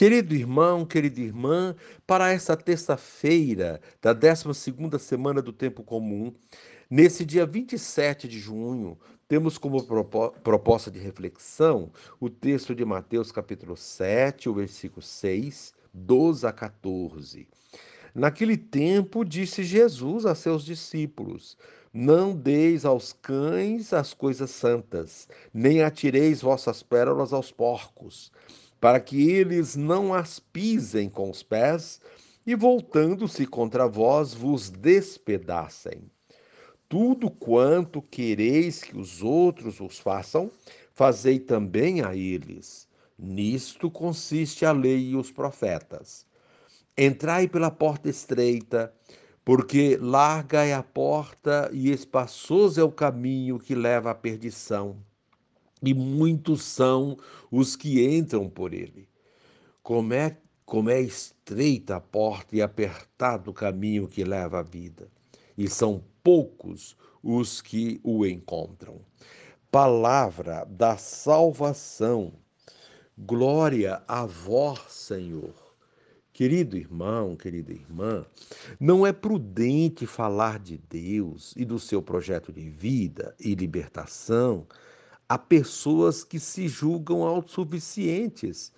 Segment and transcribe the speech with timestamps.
[0.00, 6.32] Querido irmão, querida irmã, para esta terça-feira da 12ª semana do tempo comum,
[6.88, 9.78] nesse dia 27 de junho, temos como
[10.42, 17.46] proposta de reflexão o texto de Mateus capítulo 7, o versículo 6, 12 a 14.
[18.14, 21.58] Naquele tempo disse Jesus a seus discípulos:
[21.92, 28.32] Não deis aos cães as coisas santas, nem atireis vossas pérolas aos porcos
[28.80, 32.00] para que eles não as pisem com os pés
[32.46, 36.10] e, voltando-se contra vós, vos despedacem.
[36.88, 40.50] Tudo quanto quereis que os outros vos façam,
[40.94, 42.88] fazei também a eles.
[43.18, 46.26] Nisto consiste a lei e os profetas.
[46.96, 48.92] Entrai pela porta estreita,
[49.44, 54.96] porque larga é a porta e espaçoso é o caminho que leva à perdição
[55.82, 57.16] e muitos são
[57.50, 59.08] os que entram por ele.
[59.82, 65.08] Como é, como é estreita a porta e apertado o caminho que leva à vida,
[65.56, 69.00] e são poucos os que o encontram.
[69.70, 72.32] Palavra da salvação.
[73.16, 75.54] Glória a vós, Senhor.
[76.32, 78.24] Querido irmão, querida irmã,
[78.80, 84.66] não é prudente falar de Deus e do seu projeto de vida e libertação
[85.30, 88.72] Há pessoas que se julgam autossuficientes,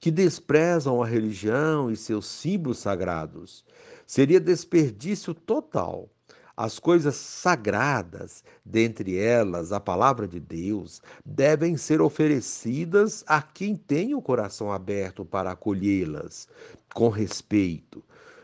[0.00, 3.64] que desprezam a religião e seus símbolos sagrados.
[4.04, 6.10] Seria desperdício total.
[6.56, 14.16] As coisas sagradas, dentre elas a palavra de Deus, devem ser oferecidas a quem tem
[14.16, 16.48] o coração aberto para acolhê-las
[16.92, 18.02] com respeito.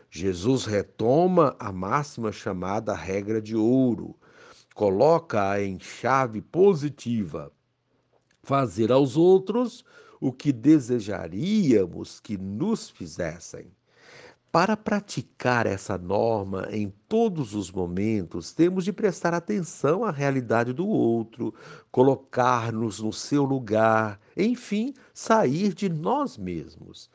[0.09, 4.15] Jesus retoma a máxima chamada regra de ouro
[4.73, 7.51] coloca-a em chave positiva.
[8.43, 9.83] Fazer aos outros
[10.19, 13.71] o que desejaríamos que nos fizessem.
[14.51, 20.85] Para praticar essa norma em todos os momentos, temos de prestar atenção à realidade do
[20.85, 21.53] outro,
[21.89, 27.09] colocar-nos no seu lugar, enfim, sair de nós mesmos.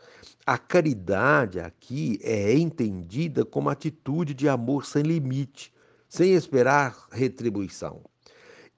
[0.46, 5.74] A caridade aqui é entendida como atitude de amor sem limite,
[6.16, 8.00] sem esperar retribuição.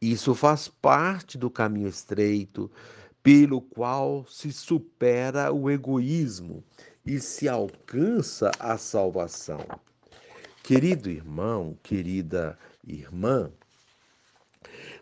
[0.02, 2.68] Isso faz parte do caminho estreito
[3.22, 6.64] pelo qual se supera o egoísmo
[7.06, 9.64] e se alcança a salvação.
[10.64, 13.52] Querido irmão, querida irmã,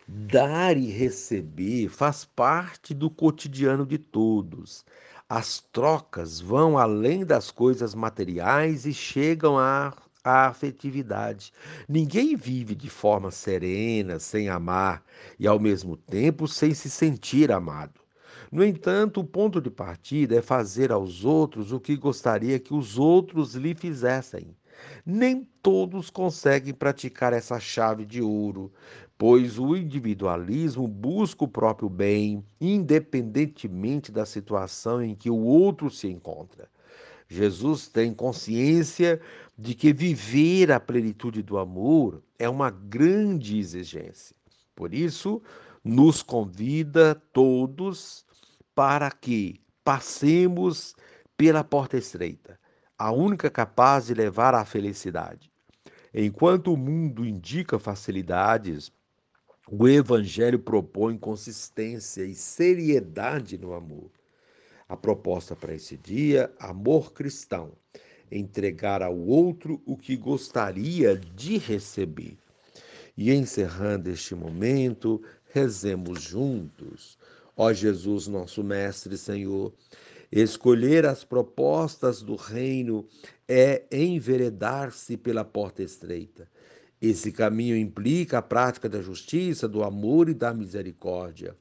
[0.07, 4.85] dar e receber faz parte do cotidiano de todos.
[5.27, 9.91] As trocas vão além das coisas materiais e chegam a
[10.27, 11.53] a afetividade.
[11.87, 15.03] Ninguém vive de forma serena, sem amar
[15.39, 18.01] e ao mesmo tempo sem se sentir amado.
[18.51, 22.97] No entanto, o ponto de partida é fazer aos outros o que gostaria que os
[22.97, 24.55] outros lhe fizessem.
[25.05, 28.71] Nem todos conseguem praticar essa chave de ouro,
[29.17, 36.07] pois o individualismo busca o próprio bem, independentemente da situação em que o outro se
[36.07, 36.69] encontra.
[37.27, 39.19] Jesus tem consciência
[39.57, 44.35] de que viver a plenitude do amor é uma grande exigência.
[44.75, 45.41] Por isso,
[45.83, 48.25] nos convida todos
[48.75, 50.95] para que passemos
[51.35, 52.59] pela porta estreita,
[52.97, 55.51] a única capaz de levar à felicidade.
[56.13, 58.91] Enquanto o mundo indica facilidades,
[59.69, 64.11] o Evangelho propõe consistência e seriedade no amor.
[64.87, 67.73] A proposta para esse dia, amor cristão,
[68.31, 72.37] entregar ao outro o que gostaria de receber.
[73.17, 75.21] E encerrando este momento,
[75.51, 77.17] rezemos juntos.
[77.55, 79.73] Ó Jesus, nosso Mestre Senhor,
[80.31, 83.07] escolher as propostas do reino
[83.47, 86.47] é enveredar-se pela porta estreita.
[87.01, 91.55] Esse caminho implica a prática da justiça, do amor e da misericórdia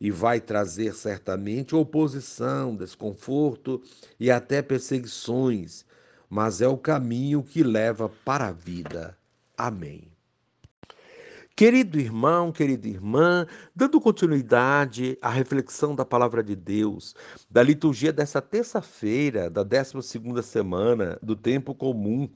[0.00, 3.82] e vai trazer certamente oposição, desconforto
[4.18, 5.84] e até perseguições,
[6.30, 9.18] mas é o caminho que leva para a vida.
[9.58, 10.10] Amém.
[11.56, 13.46] Querido irmão, querida irmã,
[13.76, 17.14] dando continuidade à reflexão da palavra de Deus,
[17.50, 22.30] da liturgia dessa terça-feira, da 12 semana do tempo comum,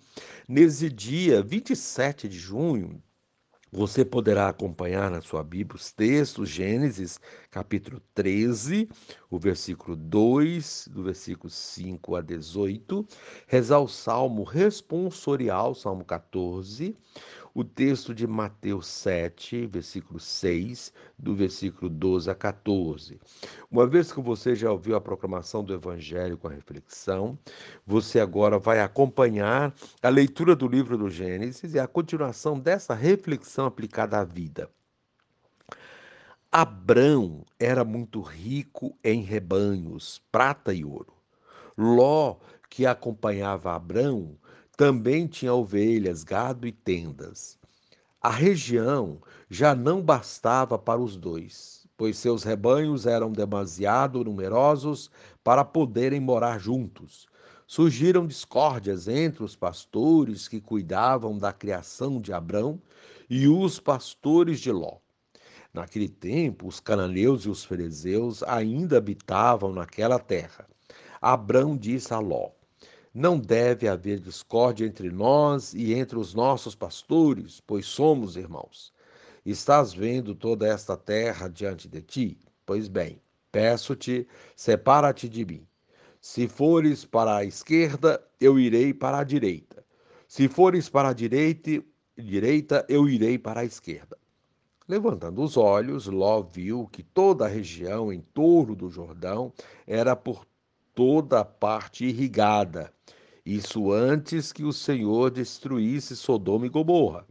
[0.46, 3.02] nesse dia 27 de junho,
[3.75, 7.19] você poderá acompanhar na sua Bíblia os textos, Gênesis,
[7.50, 8.88] capítulo 13,
[9.29, 13.05] o versículo 2, do versículo 5 a 18,
[13.49, 16.97] rezar o salmo responsorial, salmo 14,
[17.55, 23.21] o texto de Mateus 7, versículo 6, do versículo 12 a 14.
[23.71, 27.39] Uma vez que você já ouviu a proclamação do Evangelho com a reflexão,
[27.87, 29.73] você agora vai acompanhar
[30.03, 34.69] a leitura do livro do Gênesis e a continuação dessa reflexão aplicada à vida.
[36.51, 41.12] Abrão era muito rico em rebanhos, prata e ouro.
[41.77, 42.37] Ló,
[42.69, 44.37] que acompanhava Abrão,
[44.76, 47.59] também tinha ovelhas, gado e tendas.
[48.21, 55.11] A região já não bastava para os dois, pois seus rebanhos eram demasiado numerosos
[55.44, 57.29] para poderem morar juntos.
[57.67, 62.81] Surgiram discórdias entre os pastores que cuidavam da criação de Abrão
[63.29, 64.99] e os pastores de Ló.
[65.73, 70.67] Naquele tempo, os cananeus e os fariseus ainda habitavam naquela terra.
[71.20, 72.50] Abrão disse a Ló:
[73.14, 78.93] não deve haver discórdia entre nós e entre os nossos pastores, pois somos irmãos.
[79.46, 82.38] Estás vendo toda esta terra diante de ti?
[82.66, 83.20] Pois bem,
[83.52, 84.26] peço-te,
[84.56, 85.64] separa-te de mim.
[86.20, 89.84] Se fores para a esquerda, eu irei para a direita.
[90.26, 91.84] Se fores para a direita,
[92.19, 94.19] direita eu irei para a esquerda.
[94.88, 99.52] Levantando os olhos, Ló viu que toda a região em torno do Jordão
[99.87, 100.44] era por
[100.94, 102.93] toda a parte irrigada.
[103.44, 107.26] Isso antes que o Senhor destruísse Sodoma e Gomorra.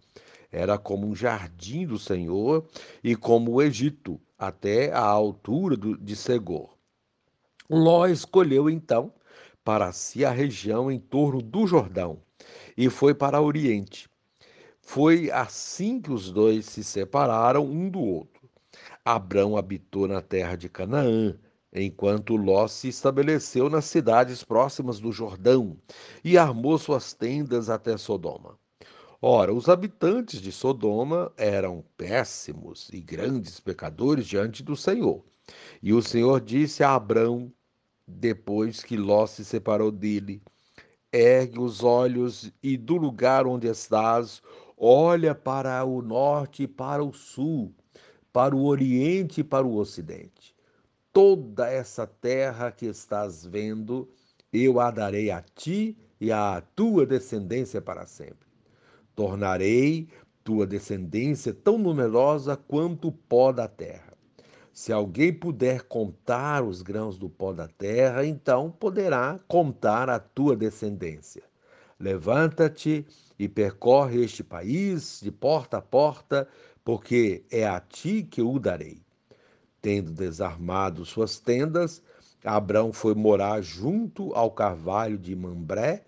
[0.52, 2.68] Era como um jardim do Senhor
[3.04, 6.78] e como o Egito, até a altura de Segor.
[7.70, 9.12] Ló escolheu então
[9.64, 12.20] para si a região em torno do Jordão
[12.78, 14.10] e foi para o Oriente.
[14.82, 18.50] Foi assim que os dois se separaram um do outro.
[19.04, 21.38] Abrão habitou na terra de Canaã,
[21.74, 25.76] enquanto Ló se estabeleceu nas cidades próximas do Jordão
[26.24, 28.58] e armou suas tendas até Sodoma.
[29.20, 35.24] Ora, os habitantes de Sodoma eram péssimos e grandes pecadores diante do Senhor.
[35.82, 37.52] E o Senhor disse a Abrão,
[38.06, 40.42] depois que Ló se separou dele:
[41.12, 44.42] Ergue os olhos e do lugar onde estás,
[44.78, 47.74] olha para o norte e para o sul,
[48.32, 50.53] para o oriente e para o ocidente
[51.14, 54.10] toda essa terra que estás vendo,
[54.52, 58.48] eu a darei a ti e à tua descendência para sempre.
[59.16, 60.10] Tornarei
[60.44, 64.12] tua descendência tão numerosa quanto o pó da terra.
[64.74, 70.56] Se alguém puder contar os grãos do pó da terra, então poderá contar a tua
[70.56, 71.44] descendência.
[72.00, 73.06] Levanta-te
[73.38, 76.48] e percorre este país de porta a porta,
[76.84, 79.03] porque é a ti que o darei.
[79.84, 82.02] Tendo desarmado suas tendas,
[82.42, 86.06] Abraão foi morar junto ao carvalho de Mambré,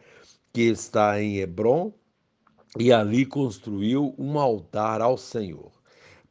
[0.54, 1.92] que está em Hebron,
[2.80, 5.74] e ali construiu um altar ao Senhor.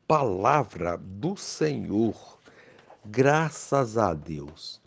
[0.08, 2.38] Palavra do Senhor.
[3.04, 4.80] Graças a Deus.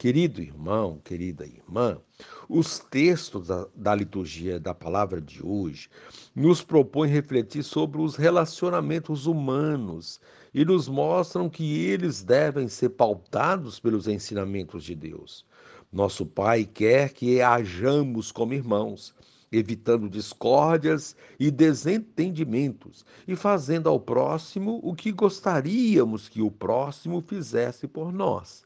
[0.00, 2.00] Querido irmão, querida irmã,
[2.48, 5.90] os textos da, da, liturgia da palavra de hoje
[6.34, 10.18] nos propõem refletir sobre os relacionamentos humanos
[10.54, 15.44] e nos mostram que eles devem ser pautados pelos ensinamentos de Deus.
[15.92, 19.14] Nosso Pai quer que hajamos como irmãos,
[19.52, 27.86] evitando discórdias e desentendimentos e fazendo ao próximo o que gostaríamos que o próximo fizesse
[27.86, 28.64] por nós.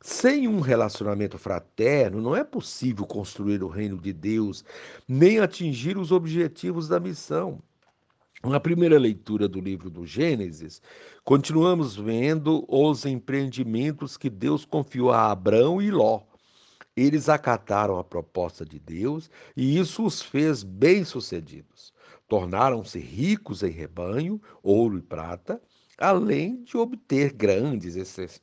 [0.00, 4.64] Sem um relacionamento fraterno, não é possível construir o reino de Deus,
[5.08, 7.60] nem atingir os objetivos da missão.
[8.44, 10.80] Na primeira leitura do livro do Gênesis,
[11.24, 16.22] continuamos vendo os empreendimentos que Deus confiou a Abrão e Ló.
[16.96, 21.92] Eles acataram a proposta de Deus e isso os fez bem-sucedidos.
[22.28, 25.60] Tornaram-se ricos em rebanho, ouro e prata,
[25.98, 27.96] além de obter grandes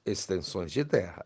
[0.05, 1.25] extensões de terra.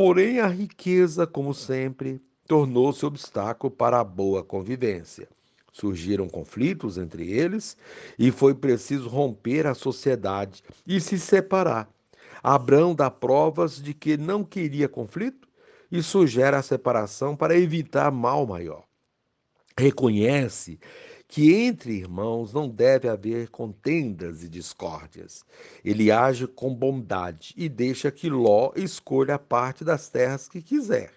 [0.00, 5.28] Porém, a riqueza, como sempre, tornou-se obstáculo para a boa convivência.
[5.70, 7.76] Surgiram conflitos entre eles
[8.18, 11.86] e foi preciso romper a sociedade e se separar.
[12.42, 15.46] Abraão dá provas de que não queria conflito
[15.92, 18.84] e sugere a separação para evitar mal maior.
[19.78, 20.80] Reconhece
[21.30, 25.44] que entre irmãos não deve haver contendas e discórdias.
[25.84, 31.12] Ele age com bondade e deixa que Ló escolha a parte das terras que quiser.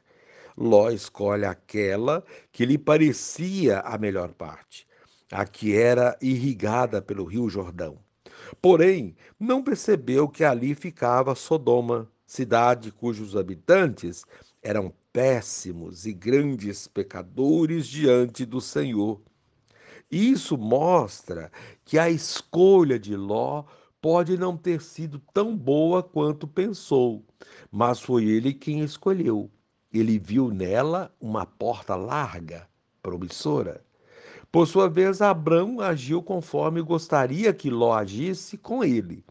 [0.56, 4.86] Ló escolhe aquela que lhe parecia a melhor parte,
[5.32, 7.98] a que era irrigada pelo rio Jordão.
[8.62, 14.26] Porém, não percebeu que ali ficava Sodoma, cidade cujos habitantes
[14.62, 19.20] eram péssimos e grandes pecadores diante do Senhor
[20.14, 21.52] Isso mostra
[21.84, 23.64] que a escolha de Ló
[24.00, 27.26] pode não ter sido tão boa quanto pensou,
[27.72, 29.50] mas foi ele quem escolheu.
[29.92, 32.70] Ele viu nela uma porta larga,
[33.02, 33.84] promissora.
[34.52, 39.26] Por sua vez, Abraão agiu conforme gostaria que Ló agisse com ele.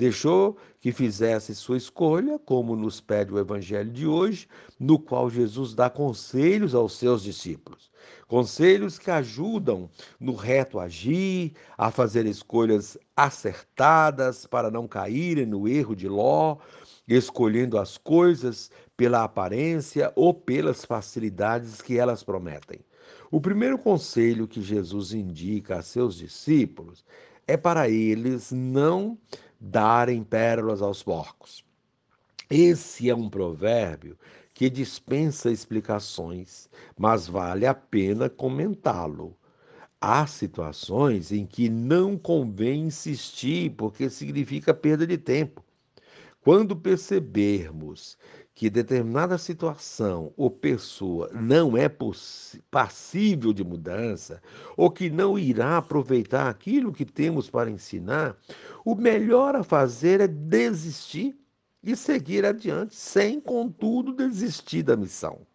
[0.00, 5.74] Deixou que fizesse sua escolha, como nos pede o evangelho de hoje, no qual Jesus
[5.74, 7.90] dá conselhos aos seus discípulos.
[8.26, 15.94] Conselhos que ajudam no reto agir, a fazer escolhas acertadas para não caírem no erro
[15.94, 16.56] de Ló,
[17.06, 22.80] escolhendo as coisas pela aparência ou pelas facilidades que elas prometem.
[23.30, 27.04] O primeiro conselho que Jesus indica a seus discípulos
[27.46, 29.18] é para eles não
[29.60, 31.64] darem pérolas aos porcos.
[32.50, 34.18] Esse é um provérbio
[34.54, 39.36] que dispensa explicações, mas vale a pena comentá-lo.
[40.00, 45.64] Há situações em que não convém insistir, porque significa perda de tempo.
[46.42, 48.16] Quando percebermos
[48.54, 51.90] que determinada situação ou pessoa não é
[52.70, 54.40] passível de mudança,
[54.74, 58.38] ou que não irá aproveitar aquilo que temos para ensinar,
[58.84, 61.38] o melhor a fazer é desistir
[61.82, 65.46] e seguir adiante, sem, contudo, desistir da missão.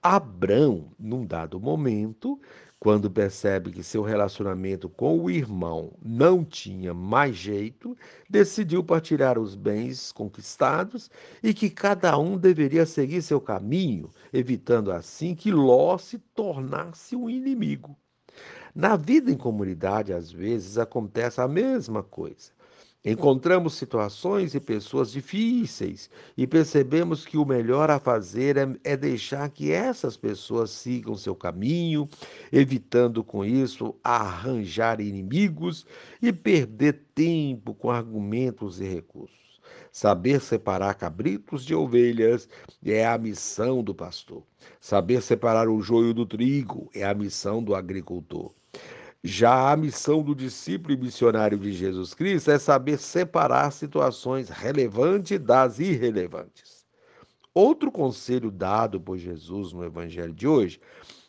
[0.00, 2.40] Abrão, num dado momento,
[2.80, 7.96] quando percebe que seu relacionamento com o irmão não tinha mais jeito,
[8.30, 11.10] decidiu partilhar os bens conquistados
[11.42, 17.28] e que cada um deveria seguir seu caminho, evitando assim que Ló se tornasse um
[17.28, 17.96] inimigo.
[18.74, 22.52] Na vida em comunidade, às vezes, acontece a mesma coisa.
[23.04, 29.48] Encontramos situações e pessoas difíceis e percebemos que o melhor a fazer é, é, deixar
[29.50, 32.08] que essas pessoas sigam seu caminho,
[32.52, 35.86] evitando com isso arranjar inimigos
[36.20, 39.60] e perder tempo com argumentos e recursos.
[39.92, 42.48] Saber separar cabritos de ovelhas
[42.84, 44.42] é a missão do pastor.
[44.80, 48.57] Saber separar o joio do trigo é a missão do agricultor.
[49.22, 55.40] Já a missão do discípulo e missionário de Jesus Cristo é saber separar situações relevantes
[55.40, 56.86] das irrelevantes.
[57.52, 60.80] Outro conselho dado por Jesus no Evangelho de hoje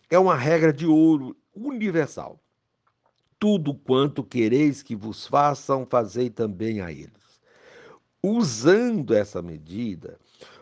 [0.10, 2.39] é uma regra de ouro universal.
[3.39, 7.41] Tudo quanto quereis que vos façam, fazei também a eles.
[8.22, 10.19] Usando essa medida,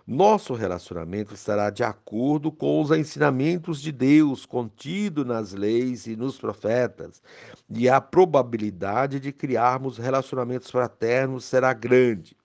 [0.07, 6.37] nosso relacionamento estará de acordo com os ensinamentos de Deus contido nas leis e nos
[6.37, 7.21] profetas,
[7.69, 12.37] e a probabilidade de criarmos relacionamentos fraternos será grande.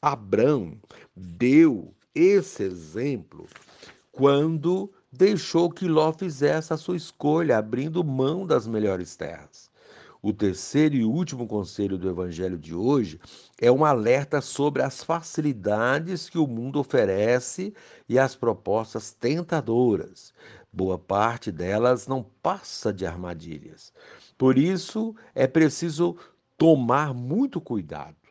[0.00, 0.78] Abraão
[1.14, 3.46] deu esse exemplo
[4.10, 9.70] quando deixou que Ló fizesse a sua escolha, abrindo mão das melhores terras.
[10.26, 13.20] O terceiro e último conselho do Evangelho de hoje
[13.60, 17.74] é um alerta sobre as facilidades que o mundo oferece
[18.08, 20.32] e as propostas tentadoras.
[20.72, 23.92] Boa parte delas não passa de armadilhas.
[24.38, 26.16] Por isso, é preciso
[26.56, 28.23] tomar muito cuidado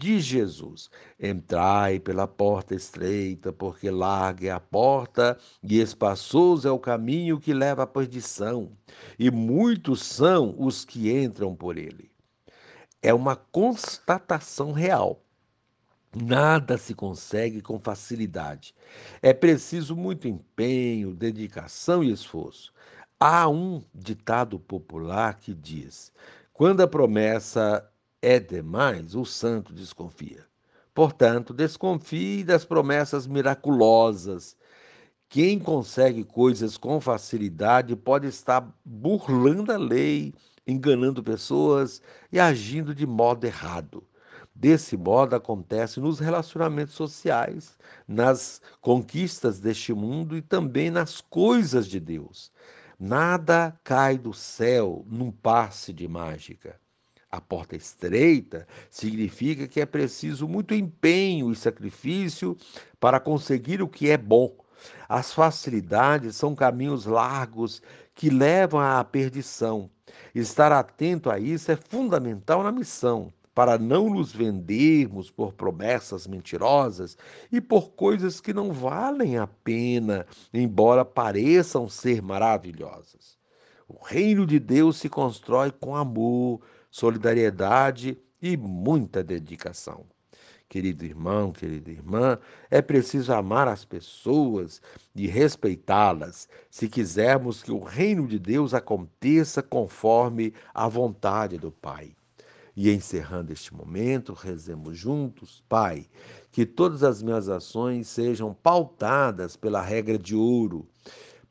[0.00, 0.90] diz Jesus:
[1.20, 7.52] Entrai pela porta estreita, porque larga é a porta e espaçoso é o caminho que
[7.52, 8.72] leva à perdição,
[9.18, 12.10] e muitos são os que entram por ele.
[13.02, 15.22] É uma constatação real.
[16.14, 18.74] Nada se consegue com facilidade.
[19.22, 22.72] É preciso muito empenho, dedicação e esforço.
[23.18, 26.12] Há um ditado popular que diz:
[26.52, 27.89] quando a promessa
[28.22, 30.46] é demais, o santo desconfia.
[30.94, 34.56] Portanto, desconfie das promessas miraculosas.
[35.28, 40.34] Quem consegue coisas com facilidade pode estar burlando a lei,
[40.66, 44.06] enganando pessoas e agindo de modo errado.
[44.54, 51.98] Desse modo acontece nos relacionamentos sociais, nas conquistas deste mundo e também nas coisas de
[51.98, 52.52] Deus.
[52.98, 56.78] Nada cai do céu num passe de mágica.
[57.32, 62.56] A porta estreita significa que é preciso muito empenho e sacrifício
[62.98, 64.52] para conseguir o que é bom.
[65.08, 67.80] As facilidades são caminhos largos
[68.16, 69.88] que levam à perdição.
[70.34, 77.16] Estar atento a isso é fundamental na missão, para não nos vendermos por promessas mentirosas
[77.52, 83.38] e por coisas que não valem a pena, embora pareçam ser maravilhosas.
[83.86, 86.60] O reino de Deus se constrói com amor,
[86.90, 90.04] solidariedade e muita dedicação.
[90.68, 92.38] querido irmão, querida irmã,
[92.70, 94.80] é preciso amar as pessoas
[95.16, 102.14] e respeitá-las se quisermos que o reino de Deus aconteça conforme a vontade do Pai.
[102.76, 106.06] E encerrando este momento, rezemos juntos, Pai,
[106.52, 110.86] que todas as minhas ações sejam pautadas pela regra de ouro,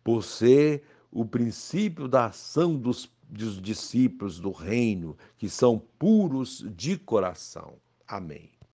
[0.02, 0.82] por ser
[1.12, 7.76] o princípio da ação dos, dos discípulos do reino, que são puros de coração.
[8.08, 8.59] Amém.